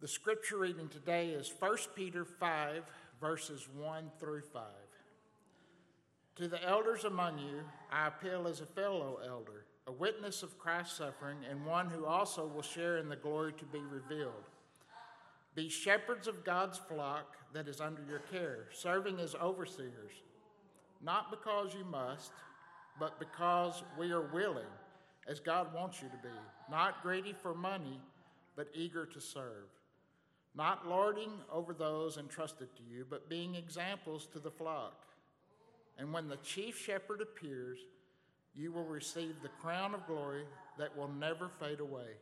[0.00, 2.84] The scripture reading today is 1 Peter 5,
[3.20, 4.62] verses 1 through 5.
[6.36, 7.60] To the elders among you,
[7.92, 12.46] I appeal as a fellow elder, a witness of Christ's suffering, and one who also
[12.46, 14.48] will share in the glory to be revealed.
[15.54, 20.12] Be shepherds of God's flock that is under your care, serving as overseers,
[21.02, 22.32] not because you must,
[22.98, 24.64] but because we are willing,
[25.28, 26.34] as God wants you to be,
[26.70, 28.00] not greedy for money,
[28.56, 29.66] but eager to serve
[30.54, 35.04] not lording over those entrusted to you, but being examples to the flock.
[35.98, 37.78] And when the chief shepherd appears,
[38.54, 40.44] you will receive the crown of glory
[40.78, 42.16] that will never fade away.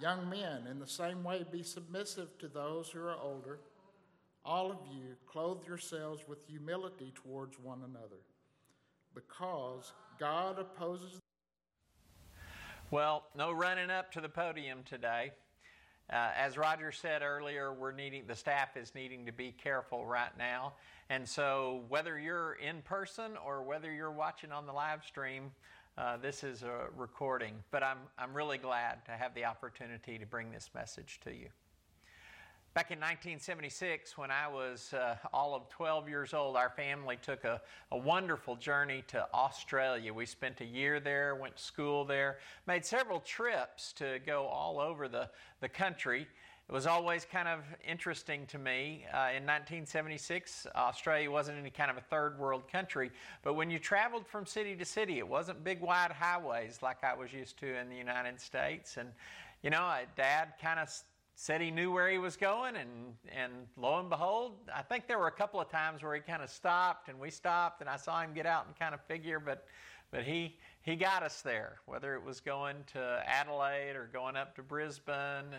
[0.00, 3.60] Young men, in the same way, be submissive to those who are older.
[4.44, 8.22] All of you, clothe yourselves with humility towards one another,
[9.14, 11.20] because God opposes.
[12.90, 15.30] Well, no running up to the podium today.
[16.12, 20.36] Uh, as Roger said earlier, we're needing the staff is needing to be careful right
[20.38, 20.74] now,
[21.08, 25.50] and so whether you're in person or whether you're watching on the live stream,
[25.96, 27.54] uh, this is a recording.
[27.70, 31.48] But I'm I'm really glad to have the opportunity to bring this message to you.
[32.74, 37.44] Back in 1976, when I was uh, all of 12 years old, our family took
[37.44, 40.12] a, a, wonderful journey to Australia.
[40.12, 44.80] We spent a year there, went to school there, made several trips to go all
[44.80, 46.26] over the, the country.
[46.68, 49.06] It was always kind of interesting to me.
[49.06, 53.12] Uh, in 1976, Australia wasn't any kind of a third world country,
[53.44, 57.14] but when you traveled from city to city, it wasn't big wide highways like I
[57.14, 58.96] was used to in the United States.
[58.96, 59.10] And,
[59.62, 60.88] you know, Dad kind of
[61.36, 65.18] said he knew where he was going, and, and lo and behold, I think there
[65.18, 67.96] were a couple of times where he kind of stopped and we stopped, and I
[67.96, 69.66] saw him get out and kind of figure, but,
[70.12, 74.54] but he, he got us there, whether it was going to Adelaide or going up
[74.56, 75.56] to Brisbane.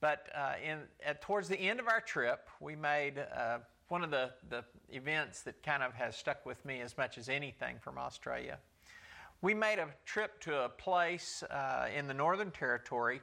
[0.00, 4.10] But uh, in, at, towards the end of our trip, we made uh, one of
[4.10, 7.98] the, the events that kind of has stuck with me as much as anything from
[7.98, 8.58] Australia.
[9.42, 13.20] We made a trip to a place uh, in the Northern Territory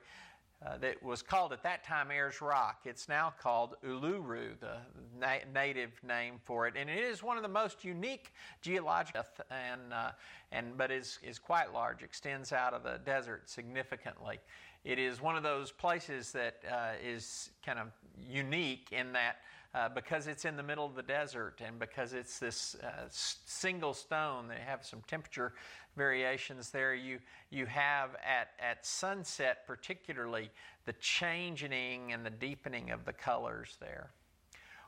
[0.66, 2.82] uh, that was called at that time Ayers Rock.
[2.86, 4.78] It's now called Uluru, the
[5.20, 9.16] na- native name for it, and it is one of the most unique geologic
[9.50, 10.12] and uh,
[10.52, 14.40] and but is is quite large, extends out of the desert significantly.
[14.84, 17.88] It is one of those places that uh, is kind of
[18.20, 19.38] unique in that
[19.74, 23.94] uh, because it's in the middle of the desert and because it's this uh, single
[23.94, 25.54] stone, they have some temperature
[25.96, 26.94] variations there.
[26.94, 30.50] You, you have at, at sunset, particularly,
[30.86, 34.12] the changing and the deepening of the colors there.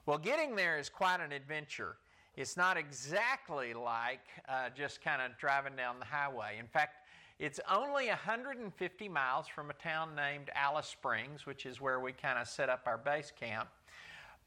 [0.05, 1.95] Well, getting there is quite an adventure.
[2.35, 6.57] It's not exactly like uh, just kind of driving down the highway.
[6.59, 7.07] In fact,
[7.39, 12.37] it's only 150 miles from a town named Alice Springs, which is where we kind
[12.37, 13.69] of set up our base camp.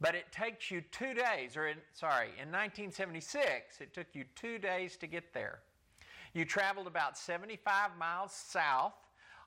[0.00, 4.58] But it takes you two days, or in, sorry, in 1976, it took you two
[4.58, 5.60] days to get there.
[6.34, 8.92] You traveled about 75 miles south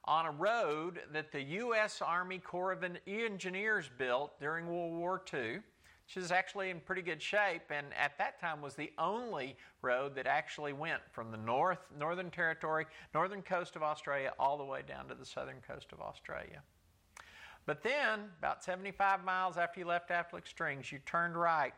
[0.05, 2.01] on a road that the U.S.
[2.01, 5.59] Army Corps of Engineers built during World War II,
[6.07, 10.15] which is actually in pretty good shape, and at that time was the only road
[10.15, 14.81] that actually went from the north, Northern Territory, northern coast of Australia, all the way
[14.87, 16.63] down to the southern coast of Australia.
[17.65, 21.73] But then, about 75 miles after you left Alice Springs, you turned right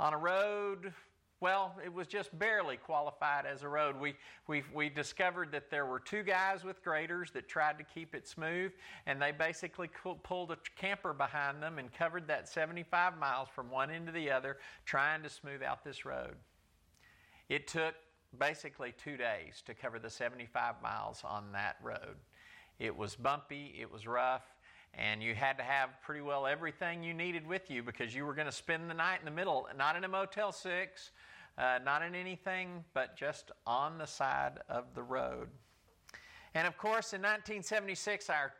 [0.00, 0.92] on a road.
[1.40, 4.00] Well, it was just barely qualified as a road.
[4.00, 4.14] We,
[4.48, 8.26] we, we discovered that there were two guys with graders that tried to keep it
[8.26, 8.72] smooth,
[9.06, 9.90] and they basically
[10.22, 14.30] pulled a camper behind them and covered that 75 miles from one end to the
[14.30, 16.36] other, trying to smooth out this road.
[17.50, 17.94] It took
[18.38, 22.16] basically two days to cover the 75 miles on that road.
[22.78, 24.44] It was bumpy, it was rough,
[24.96, 28.34] and you had to have pretty well everything you needed with you because you were
[28.34, 31.10] going to spend the night in the middle, not in a Motel 6,
[31.58, 35.48] uh, not in anything, but just on the side of the road.
[36.54, 38.52] And of course, in 1976, our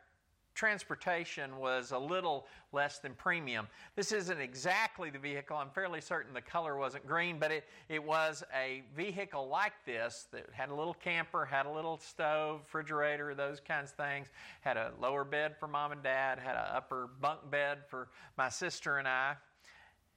[0.57, 3.67] transportation was a little less than premium.
[3.95, 5.55] This isn't exactly the vehicle.
[5.55, 10.27] I'm fairly certain the color wasn't green, but it, it was a vehicle like this
[10.31, 14.27] that had a little camper, had a little stove, refrigerator, those kinds of things,
[14.61, 18.49] had a lower bed for mom and dad, had an upper bunk bed for my
[18.49, 19.35] sister and I.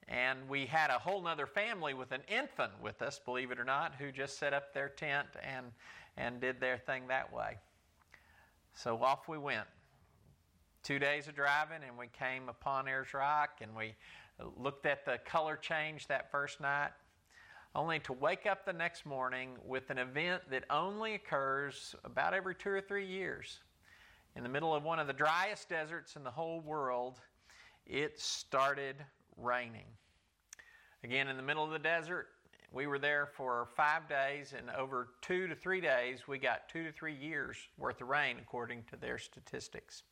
[0.09, 3.65] And we had a whole other family with an infant with us, believe it or
[3.65, 5.67] not, who just set up their tent and,
[6.17, 7.59] and did their thing that way.
[8.75, 9.67] So off we went
[10.83, 13.95] two days of driving and we came upon Ayers Rock and we
[14.57, 16.91] looked at the color change that first night,
[17.75, 22.55] only to wake up the next morning with an event that only occurs about every
[22.55, 23.61] two or three years.
[24.37, 27.21] in the middle of one of the driest deserts in the whole world,
[27.87, 28.97] it started
[29.37, 29.87] raining.
[31.03, 32.29] Again, in the middle of the desert,
[32.73, 36.85] we were there for five days, and over two to three days, we got two
[36.85, 40.05] to three years worth of rain, according to their statistics.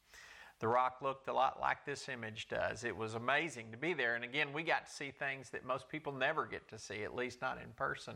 [0.60, 2.82] The rock looked a lot like this image does.
[2.82, 4.16] It was amazing to be there.
[4.16, 7.14] And again, we got to see things that most people never get to see, at
[7.14, 8.14] least not in person,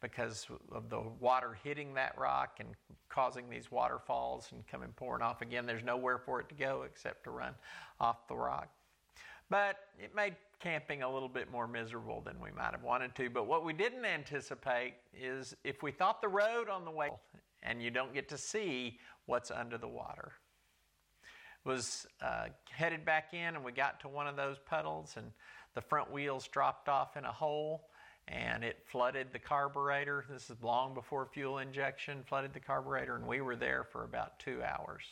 [0.00, 2.68] because of the water hitting that rock and
[3.08, 5.40] causing these waterfalls and coming pouring off.
[5.40, 7.54] Again, there's nowhere for it to go except to run
[8.00, 8.68] off the rock.
[9.48, 13.30] But it made camping a little bit more miserable than we might have wanted to.
[13.30, 17.10] But what we didn't anticipate is if we thought the road on the way
[17.62, 20.32] and you don't get to see what's under the water.
[21.64, 25.32] Was uh, headed back in and we got to one of those puddles and
[25.74, 27.88] the front wheels dropped off in a hole
[28.28, 30.24] and it flooded the carburetor.
[30.30, 34.38] This is long before fuel injection, flooded the carburetor, and we were there for about
[34.38, 35.02] two hours.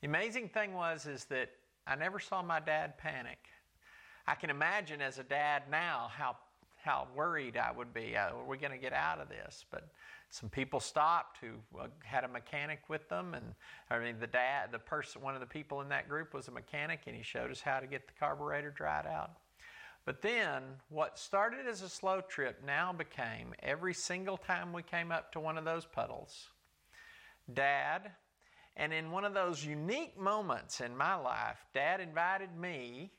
[0.00, 1.50] The amazing thing was is that
[1.86, 3.38] I never saw my dad panic.
[4.26, 6.36] I can imagine as a dad now how
[6.82, 8.16] how worried I would be.
[8.16, 9.64] Uh, are we going to get out of this?
[9.70, 9.88] But
[10.30, 13.44] some people stopped who uh, had a mechanic with them, and
[13.90, 16.52] I mean the dad, the person, one of the people in that group was a
[16.52, 19.32] mechanic, and he showed us how to get the carburetor dried out.
[20.04, 25.12] But then, what started as a slow trip now became every single time we came
[25.12, 26.48] up to one of those puddles,
[27.52, 28.10] Dad,
[28.76, 33.10] and in one of those unique moments in my life, Dad invited me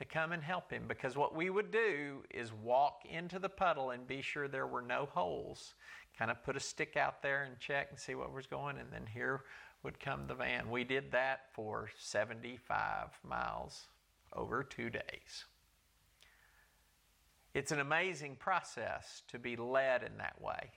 [0.00, 3.90] to come and help him because what we would do is walk into the puddle
[3.90, 5.74] and be sure there were no holes.
[6.18, 8.90] Kind of put a stick out there and check and see what was going, and
[8.90, 9.42] then here
[9.82, 10.70] would come the van.
[10.70, 13.88] We did that for 75 miles
[14.32, 15.44] over two days.
[17.52, 20.70] It's an amazing process to be led in that way.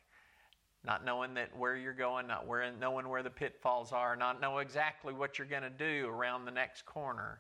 [0.86, 4.58] Not knowing that where you're going, not where, knowing where the pitfalls are, not know
[4.58, 7.40] exactly what you're going to do around the next corner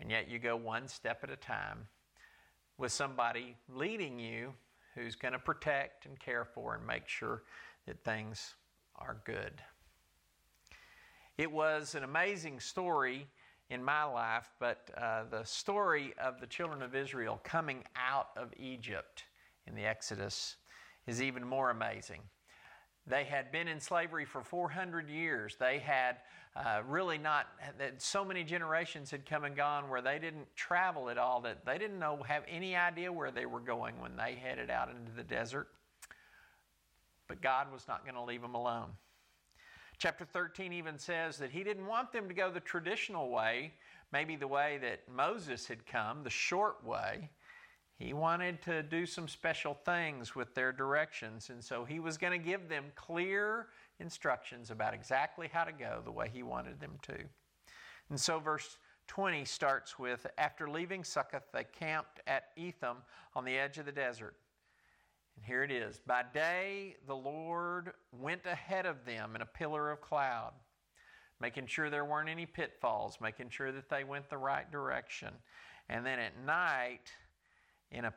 [0.00, 1.86] and yet you go one step at a time
[2.78, 4.52] with somebody leading you
[4.94, 7.42] who's going to protect and care for and make sure
[7.86, 8.54] that things
[8.96, 9.62] are good.
[11.38, 13.26] It was an amazing story
[13.68, 18.52] in my life, but uh, the story of the children of Israel coming out of
[18.58, 19.24] Egypt
[19.66, 20.56] in the Exodus
[21.06, 22.20] is even more amazing.
[23.06, 25.56] They had been in slavery for 400 years.
[25.58, 26.16] They had
[26.56, 27.46] uh, really not,
[27.78, 31.64] that so many generations had come and gone where they didn't travel at all, that
[31.64, 35.12] they didn't know, have any idea where they were going when they headed out into
[35.12, 35.68] the desert.
[37.28, 38.88] But God was not going to leave them alone.
[39.98, 43.74] Chapter 13 even says that He didn't want them to go the traditional way,
[44.12, 47.30] maybe the way that Moses had come, the short way.
[47.96, 52.32] He wanted to do some special things with their directions, and so He was going
[52.32, 53.66] to give them clear
[54.00, 57.16] instructions about exactly how to go the way he wanted them to.
[58.08, 62.98] And so, verse 20 starts with After leaving Succoth, they camped at Etham
[63.34, 64.36] on the edge of the desert.
[65.36, 69.90] And here it is By day, the Lord went ahead of them in a pillar
[69.90, 70.52] of cloud,
[71.40, 75.30] making sure there weren't any pitfalls, making sure that they went the right direction.
[75.88, 77.12] And then at night,
[77.90, 78.14] in a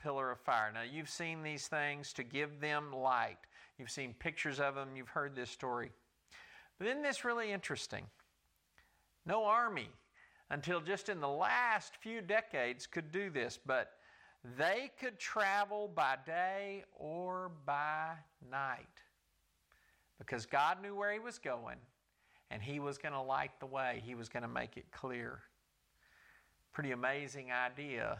[0.00, 0.70] pillar of fire.
[0.72, 3.38] Now, you've seen these things to give them light.
[3.78, 5.92] You've seen pictures of them, you've heard this story.
[6.78, 8.06] But isn't this really interesting?
[9.24, 9.88] No army
[10.50, 13.92] until just in the last few decades could do this, but
[14.56, 18.12] they could travel by day or by
[18.50, 18.86] night
[20.18, 21.78] because God knew where He was going
[22.50, 25.40] and He was going to light the way, He was going to make it clear.
[26.72, 28.18] Pretty amazing idea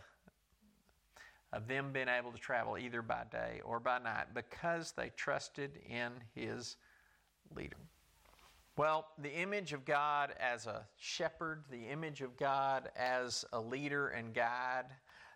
[1.53, 5.79] of them being able to travel either by day or by night because they trusted
[5.89, 6.77] in his
[7.55, 7.77] leader.
[8.77, 14.09] Well, the image of God as a shepherd, the image of God as a leader
[14.09, 14.87] and guide,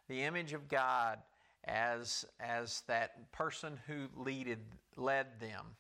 [0.09, 1.19] the image of God
[1.65, 4.61] as, as that person who leaded,
[4.97, 5.77] led them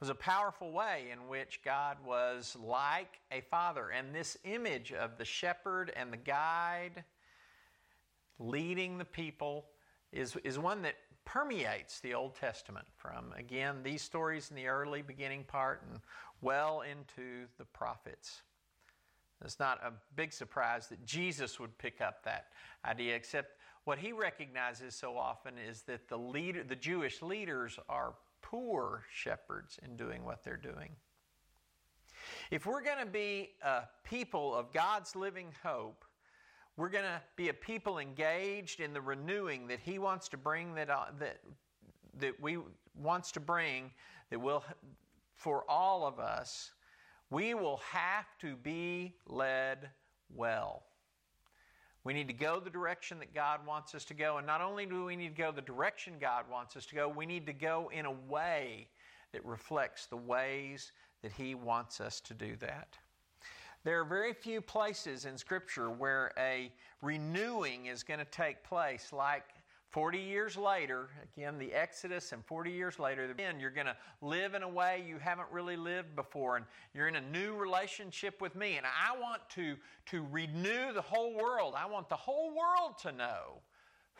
[0.00, 3.90] was a powerful way in which God was like a father.
[3.90, 7.04] And this image of the shepherd and the guide
[8.40, 9.66] leading the people
[10.12, 15.02] is, is one that permeates the Old Testament from, again, these stories in the early
[15.02, 16.00] beginning part and
[16.40, 18.42] well into the prophets.
[19.44, 22.46] It's not a big surprise that Jesus would pick up that
[22.84, 28.14] idea, except what he recognizes so often is that the, leader, the Jewish leaders are
[28.42, 30.90] poor shepherds in doing what they're doing.
[32.50, 36.04] If we're going to be a people of God's living hope,
[36.76, 40.74] we're going to be a people engaged in the renewing that He wants to bring
[40.74, 41.38] that uh, that
[42.18, 42.58] that we
[42.94, 43.90] wants to bring
[44.30, 44.64] that will
[45.34, 46.70] for all of us.
[47.30, 49.90] We will have to be led
[50.34, 50.82] well.
[52.02, 54.38] We need to go the direction that God wants us to go.
[54.38, 57.08] And not only do we need to go the direction God wants us to go,
[57.08, 58.88] we need to go in a way
[59.32, 62.96] that reflects the ways that He wants us to do that.
[63.82, 66.70] There are very few places in Scripture where a
[67.00, 69.44] renewing is going to take place, like
[69.88, 74.54] 40 years later, again, the Exodus, and 40 years later, then you're going to live
[74.54, 78.54] in a way you haven't really lived before, and you're in a new relationship with
[78.54, 78.76] me.
[78.76, 81.74] And I want to, to renew the whole world.
[81.76, 83.62] I want the whole world to know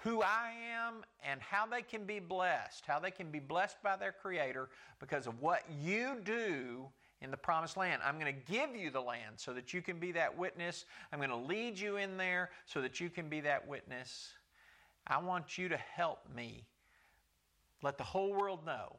[0.03, 3.97] who I am and how they can be blessed, how they can be blessed by
[3.97, 6.89] their Creator because of what you do
[7.23, 8.01] in the promised land.
[8.05, 10.87] I'm going to give you the land so that you can be that witness.
[11.13, 14.33] I'm going to lead you in there so that you can be that witness.
[15.07, 16.65] I want you to help me
[17.83, 18.97] let the whole world know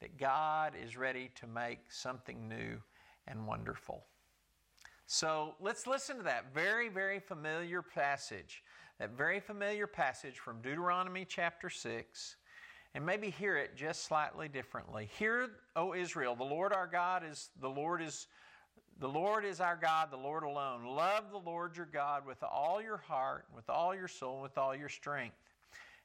[0.00, 2.80] that God is ready to make something new
[3.26, 4.04] and wonderful.
[5.06, 8.62] So let's listen to that very, very familiar passage,
[8.98, 12.36] that very familiar passage from Deuteronomy chapter 6
[12.96, 15.10] and maybe hear it just slightly differently.
[15.18, 18.26] Hear, O Israel, the Lord our God is the Lord is
[18.98, 20.86] the Lord is our God, the Lord alone.
[20.86, 24.74] Love the Lord your God with all your heart, with all your soul, with all
[24.74, 25.36] your strength.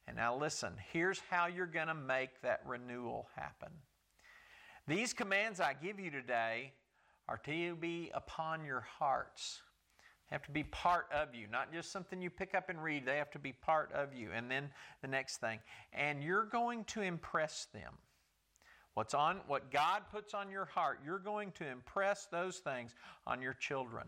[0.05, 3.69] And now listen, here's how you're going to make that renewal happen.
[4.85, 6.73] These commands I give you today
[7.29, 9.61] are to be upon your hearts
[10.31, 13.05] have to be part of you, not just something you pick up and read.
[13.05, 14.29] They have to be part of you.
[14.33, 14.69] And then
[15.01, 15.59] the next thing,
[15.93, 17.93] and you're going to impress them.
[18.93, 22.93] What's on what God puts on your heart, you're going to impress those things
[23.25, 24.05] on your children.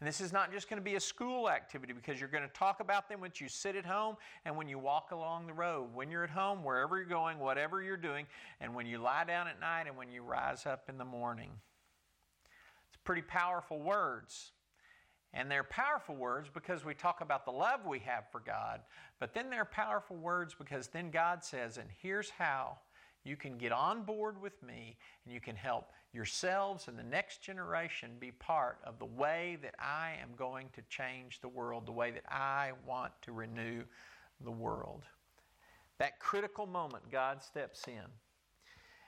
[0.00, 2.54] And this is not just going to be a school activity because you're going to
[2.54, 5.88] talk about them when you sit at home and when you walk along the road,
[5.94, 8.26] when you're at home, wherever you're going, whatever you're doing,
[8.60, 11.50] and when you lie down at night and when you rise up in the morning.
[12.88, 14.52] It's pretty powerful words.
[15.34, 18.80] And they're powerful words because we talk about the love we have for God,
[19.18, 22.78] but then they're powerful words because then God says, and here's how
[23.24, 27.42] you can get on board with me and you can help yourselves and the next
[27.42, 31.92] generation be part of the way that I am going to change the world, the
[31.92, 33.82] way that I want to renew
[34.44, 35.02] the world.
[35.98, 38.04] That critical moment, God steps in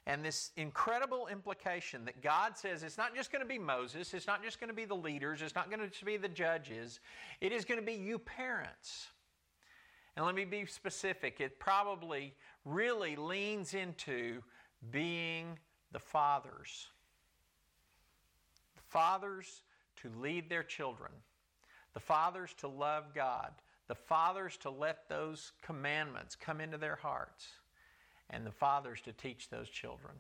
[0.07, 4.27] and this incredible implication that God says it's not just going to be Moses, it's
[4.27, 7.01] not just going to be the leaders, it's not going to be the judges,
[7.41, 9.09] it is going to be you parents.
[10.17, 12.35] And let me be specific, it probably
[12.65, 14.43] really leans into
[14.91, 15.59] being
[15.93, 16.89] the fathers.
[18.77, 19.63] The fathers
[20.03, 21.13] to lead their children,
[21.95, 23.51] the fathers to love God,
[23.89, 27.47] the fathers to let those commandments come into their hearts
[28.31, 30.15] and the fathers to teach those children.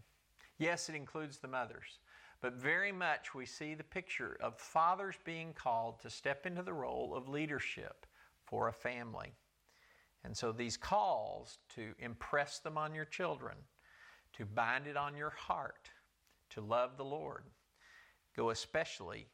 [0.59, 1.99] Yes, it includes the mothers,
[2.41, 6.73] but very much we see the picture of fathers being called to step into the
[6.73, 8.07] role of leadership
[8.45, 9.35] for a family.
[10.25, 13.57] And so these calls to impress them on your children,
[14.35, 15.91] to bind it on your heart,
[16.51, 17.45] to love the Lord,
[18.37, 19.29] go especially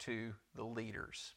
[0.00, 1.34] to the leaders.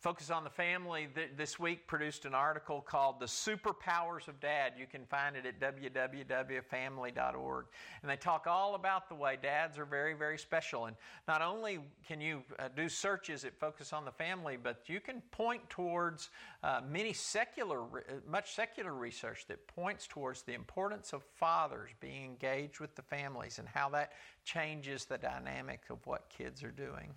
[0.00, 4.72] Focus on the Family this week produced an article called The Superpowers of Dad.
[4.78, 7.64] You can find it at www.family.org.
[8.00, 10.86] And they talk all about the way dads are very, very special.
[10.86, 10.96] And
[11.28, 15.20] not only can you uh, do searches that focus on the family, but you can
[15.32, 16.30] point towards
[16.64, 22.24] uh, many secular, uh, much secular research that points towards the importance of fathers being
[22.24, 24.12] engaged with the families and how that
[24.46, 27.12] changes the dynamic of what kids are doing.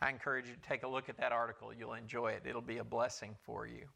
[0.00, 1.72] I encourage you to take a look at that article.
[1.72, 3.86] You'll enjoy it, it'll be a blessing for you.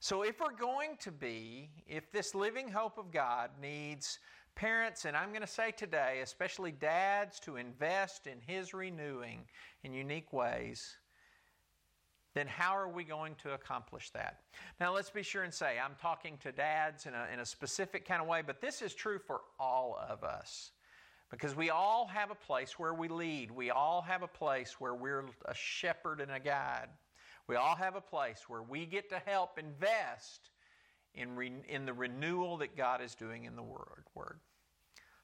[0.00, 4.18] So, if we're going to be, if this living hope of God needs
[4.54, 9.46] parents, and I'm going to say today, especially dads, to invest in His renewing
[9.82, 10.96] in unique ways,
[12.34, 14.40] then how are we going to accomplish that?
[14.80, 18.06] Now, let's be sure and say, I'm talking to dads in a, in a specific
[18.06, 20.72] kind of way, but this is true for all of us.
[21.34, 23.50] Because we all have a place where we lead.
[23.50, 26.88] We all have a place where we're a shepherd and a guide.
[27.48, 30.50] We all have a place where we get to help invest
[31.12, 34.38] in, re- in the renewal that God is doing in the word, word.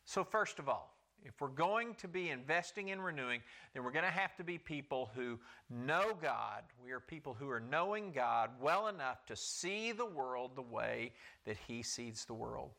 [0.05, 3.41] So, first of all, if we're going to be investing in renewing,
[3.73, 5.39] then we're going to have to be people who
[5.69, 6.65] know God.
[6.85, 11.13] We are people who are knowing God well enough to see the world the way
[11.45, 12.71] that He sees the world.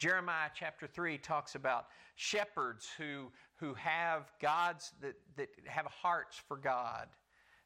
[0.00, 6.56] Jeremiah chapter 3 talks about shepherds who, who have God's, that, that have hearts for
[6.56, 7.06] God,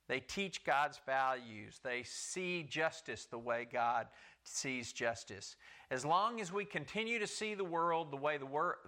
[0.09, 1.81] They teach God's values.
[1.83, 4.09] They see justice the way God
[4.43, 5.57] sees justice.
[5.93, 8.79] As long as we continue to see the world the way the world,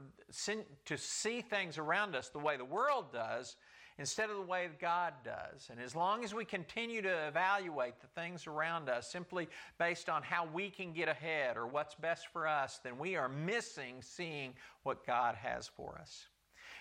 [0.84, 3.56] to see things around us the way the world does,
[3.98, 5.68] instead of the way God does.
[5.70, 9.48] And as long as we continue to evaluate the things around us simply
[9.78, 13.28] based on how we can get ahead or what's best for us, then we are
[13.28, 16.26] missing seeing what God has for us.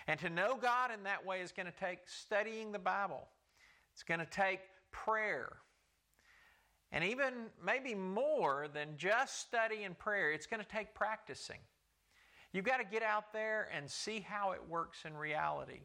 [0.06, 3.26] And to know God in that way is going to take studying the Bible.
[3.94, 4.60] It's going to take
[4.92, 5.56] prayer.
[6.92, 7.32] And even
[7.64, 11.58] maybe more than just study and prayer, it's going to take practicing.
[12.52, 15.80] You've got to get out there and see how it works in reality.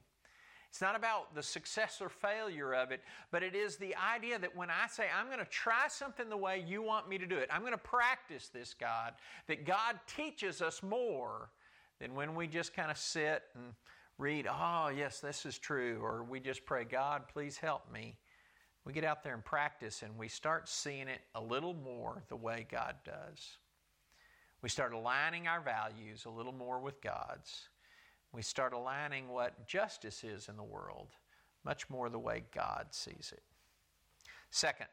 [0.72, 4.56] It's not about the success or failure of it, but it is the idea that
[4.56, 7.36] when I say, I'm going to try something the way you want me to do
[7.36, 9.14] it, I'm going to practice this, God,
[9.48, 11.50] that God teaches us more
[12.00, 13.74] than when we just kind of sit and
[14.18, 18.16] read, oh, yes, this is true, or we just pray, God, please help me.
[18.86, 22.38] We get out there and practice and we start seeing it a little more the
[22.38, 23.58] way God does.
[24.62, 27.68] We start aligning our values a little more with God's.
[28.34, 31.10] We start aligning what justice is in the world
[31.64, 33.44] much more the way God sees it.
[34.50, 34.88] Second,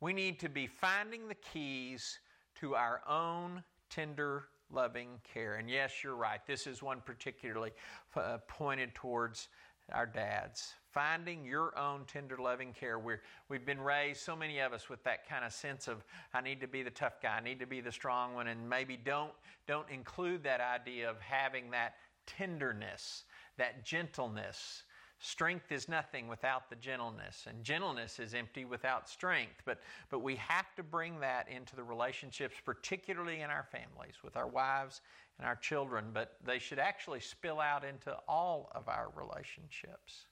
[0.00, 2.18] we need to be finding the keys
[2.60, 5.54] to our own tender, loving care.
[5.56, 6.40] And yes, you're right.
[6.46, 7.72] This is one particularly
[8.14, 9.48] uh, pointed towards
[9.92, 10.74] our dads.
[10.90, 12.98] Finding your own tender, loving care.
[12.98, 16.40] We're, we've been raised, so many of us, with that kind of sense of, I
[16.40, 18.96] need to be the tough guy, I need to be the strong one, and maybe
[18.96, 19.32] don't,
[19.66, 21.94] don't include that idea of having that
[22.26, 23.24] tenderness,
[23.56, 24.82] that gentleness.
[25.18, 29.62] Strength is nothing without the gentleness, and gentleness is empty without strength.
[29.64, 29.80] But,
[30.10, 34.46] but we have to bring that into the relationships, particularly in our families, with our
[34.46, 35.00] wives
[35.38, 40.26] and our children, but they should actually spill out into all of our relationships.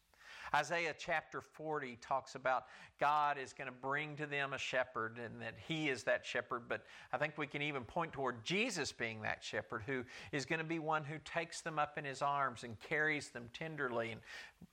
[0.52, 2.64] Isaiah chapter 40 talks about
[2.98, 6.62] God is going to bring to them a shepherd and that He is that shepherd.
[6.68, 6.82] But
[7.12, 10.64] I think we can even point toward Jesus being that shepherd who is going to
[10.64, 14.20] be one who takes them up in His arms and carries them tenderly and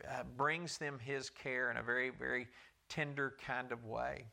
[0.10, 2.48] uh, brings them His care in a very, very
[2.90, 4.26] tender kind of way.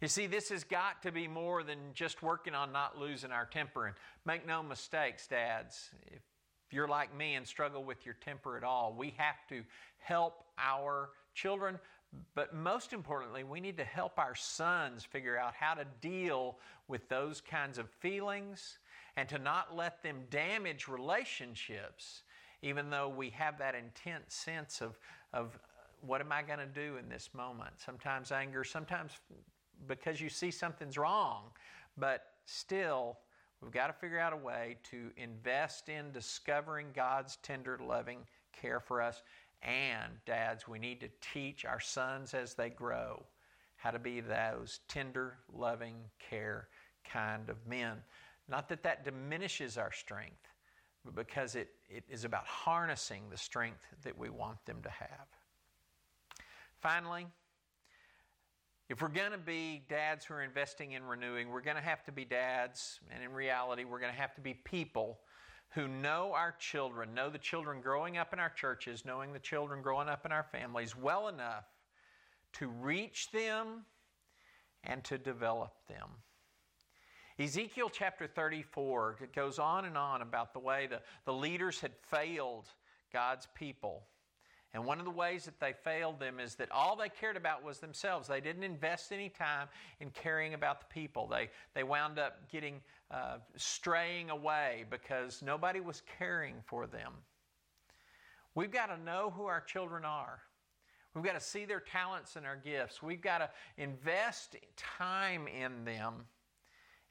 [0.00, 3.46] You see, this has got to be more than just working on not losing our
[3.46, 3.86] temper.
[3.86, 5.90] And make no mistakes, dads.
[6.06, 6.22] If
[6.68, 9.62] if you're like me and struggle with your temper at all, we have to
[9.96, 11.78] help our children,
[12.34, 17.08] but most importantly, we need to help our sons figure out how to deal with
[17.08, 18.78] those kinds of feelings
[19.16, 22.22] and to not let them damage relationships,
[22.60, 24.98] even though we have that intense sense of,
[25.32, 25.58] of uh,
[26.02, 27.72] what am I going to do in this moment?
[27.78, 29.12] Sometimes anger, sometimes
[29.86, 31.44] because you see something's wrong,
[31.96, 33.16] but still,
[33.60, 38.20] We've got to figure out a way to invest in discovering God's tender, loving
[38.52, 39.22] care for us.
[39.62, 43.24] And, dads, we need to teach our sons as they grow
[43.76, 46.68] how to be those tender, loving care
[47.04, 47.96] kind of men.
[48.48, 50.48] Not that that diminishes our strength,
[51.04, 55.26] but because it, it is about harnessing the strength that we want them to have.
[56.80, 57.26] Finally,
[58.88, 62.02] if we're going to be dads who are investing in renewing, we're going to have
[62.04, 65.20] to be dads, and in reality, we're going to have to be people
[65.74, 69.82] who know our children, know the children growing up in our churches, knowing the children
[69.82, 71.64] growing up in our families well enough
[72.54, 73.84] to reach them
[74.84, 76.08] and to develop them.
[77.38, 82.70] Ezekiel chapter 34 goes on and on about the way the, the leaders had failed
[83.12, 84.04] God's people
[84.74, 87.64] and one of the ways that they failed them is that all they cared about
[87.64, 88.28] was themselves.
[88.28, 89.68] They didn't invest any time
[90.00, 91.26] in caring about the people.
[91.26, 97.12] They, they wound up getting uh, straying away because nobody was caring for them.
[98.54, 100.40] We've got to know who our children are.
[101.14, 103.02] We've got to see their talents and our gifts.
[103.02, 106.26] We've got to invest time in them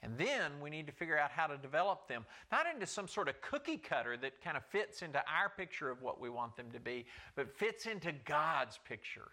[0.04, 3.28] and then we need to figure out how to develop them, not into some sort
[3.28, 6.70] of cookie cutter that kind of fits into our picture of what we want them
[6.72, 7.06] to be,
[7.36, 9.30] but fits into God's picture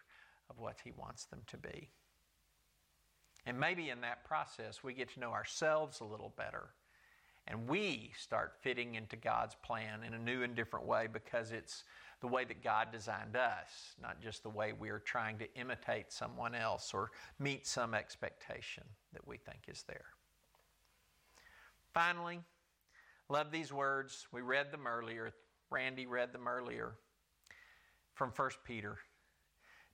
[0.49, 1.91] of what He wants them to be.
[3.47, 6.71] And maybe in that process, we get to know ourselves a little better.
[7.47, 11.85] And we start fitting into God's plan in a new and different way because it's
[12.23, 16.11] the way that God designed us, not just the way we are trying to imitate
[16.11, 20.07] someone else or meet some expectation that we think is there.
[21.95, 22.41] Finally,
[23.29, 24.27] love these words.
[24.33, 25.33] We read them earlier.
[25.71, 26.97] Randy read them earlier
[28.15, 28.99] from 1 Peter.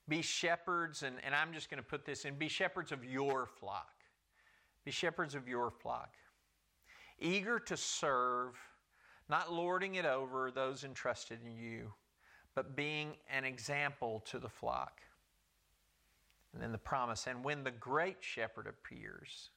[0.08, 3.46] Be shepherds, and, and I'm just going to put this in be shepherds of your
[3.46, 3.92] flock.
[4.84, 6.14] Be shepherds of your flock.
[7.18, 8.58] Eager to serve,
[9.28, 11.92] not lording it over those entrusted in you,
[12.54, 15.02] but being an example to the flock.
[16.54, 19.50] And then the promise, and when the great shepherd appears,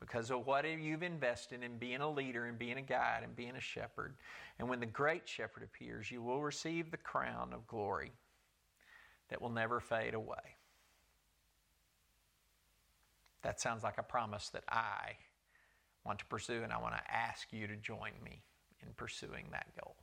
[0.00, 3.56] because of what you've invested in being a leader and being a guide and being
[3.56, 4.14] a shepherd,
[4.58, 8.12] and when the great shepherd appears, you will receive the crown of glory
[9.28, 10.56] that will never fade away.
[13.42, 15.16] That sounds like a promise that I
[16.04, 18.42] want to pursue, and I want to ask you to join me
[18.82, 19.96] in pursuing that goal.